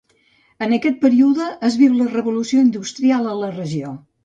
[0.67, 3.97] En aquest període es viu la revolució industrial a la regió.